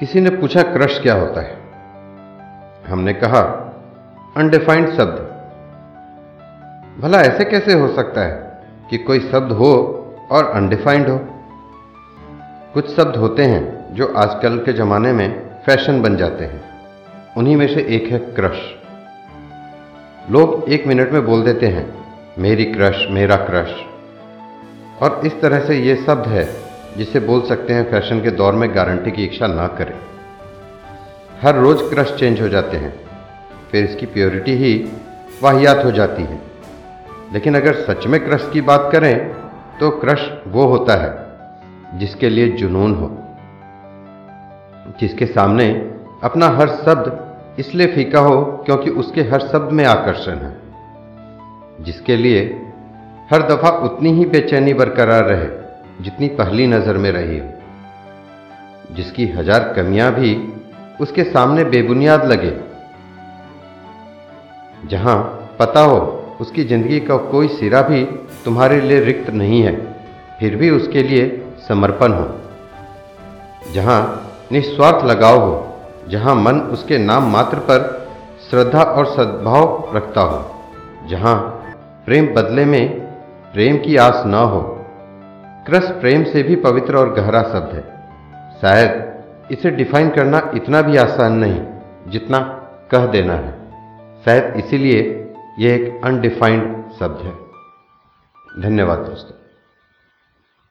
[0.00, 1.58] किसी ने पूछा, क्रश क्या होता है?
[2.88, 3.40] हमने कहा,
[4.36, 5.18] अनडिफाइंड शब्द।
[7.02, 9.72] भला ऐसे कैसे हो सकता है कि कोई शब्द हो
[10.30, 11.20] और अनडिफाइंड हो?
[12.74, 16.64] कुछ शब्द होते हैं जो आजकल के ज़माने में फ़ैशन बन जाते हैं।
[17.36, 18.60] उन्हीं में से एक है क्रश।
[20.30, 22.06] लोग एक मिनट में बोल देते हैं,
[22.38, 23.74] मेरी क्रश, मेरा क्रश।
[25.02, 26.67] और इस तरह से ये शब्द है
[26.98, 29.94] जिसे बोल सकते हैं फ़ैशन के दौर में गारंटी की इच्छा ना करें।
[31.42, 32.92] हर रोज क्रश चेंज हो जाते हैं,
[33.70, 34.74] फिर इसकी प्योरिटी ही
[35.42, 36.40] वाहियात हो जाती है।
[37.32, 39.14] लेकिन अगर सच में क्रश की बात करें
[39.80, 43.10] तो क्रश वो होता है जिसके लिए जुनून हो,
[45.00, 45.68] जिसके सामने
[46.24, 50.52] अपना हर शब्द इसलिए फीका हो क्योंकि उसके हर शब्द में आकर्षण है,
[51.80, 52.42] जिसके लिए
[53.30, 55.48] हर दफ़ा उतनी ही बेचैनी बरकरार रहे।
[55.98, 60.34] जितनी पहली नज़र में रही हो। जिसकी हज़ार कमियाँ भी
[61.00, 62.52] उसके सामने बेबुनियाद लगे।
[64.88, 65.16] जहाँ
[65.58, 65.98] पता हो
[66.40, 68.04] उसकी ज़िंदगी का कोई सिरा भी
[68.44, 69.74] तुम्हारे लिए रिक्त नहीं है,
[70.40, 71.26] फिर भी उसके लिए
[71.68, 74.00] समर्पण हो। जहाँ
[74.52, 75.64] निस्वार्थ लगाव हो,
[76.08, 78.08] जहाँ मन उसके नाम मात्र पर
[78.50, 80.40] श्रद्धा और सद्भाव रखता हो,
[81.08, 81.36] जहाँ
[82.06, 83.00] प्रेम बदले में
[83.52, 84.77] प्रेम की आस न हो।
[85.68, 87.82] क्रस प्रेम से भी पवित्र और गहरा शब्द है।
[88.60, 89.18] शायद
[89.50, 91.66] इसे डिफाइन करना इतना भी आसान नहीं
[92.10, 92.38] जितना
[92.90, 93.52] कह देना है।
[94.24, 95.00] शायद इसीलिए
[95.58, 97.32] यह एक अनडिफाइंड शब्द है।
[98.62, 99.47] धन्यवाद दोस्तों।